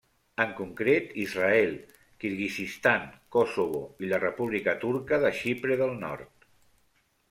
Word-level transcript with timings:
En 0.43 0.53
concret 0.59 1.11
Israel, 1.23 1.75
Kirguizistan, 2.25 3.07
Kosovo 3.37 3.85
i 4.09 4.13
la 4.15 4.23
República 4.27 4.79
Turca 4.89 5.25
de 5.29 5.37
Xipre 5.45 5.83
del 5.87 5.99
Nord. 6.05 6.53